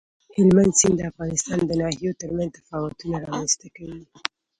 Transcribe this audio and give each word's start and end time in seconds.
هلمند 0.35 0.73
سیند 0.79 0.97
د 0.97 1.01
افغانستان 1.11 1.59
د 1.65 1.71
ناحیو 1.81 2.17
ترمنځ 2.21 2.49
تفاوتونه 2.57 3.15
رامنځ 3.25 3.51
ته 3.59 3.67
کوي. 3.75 4.01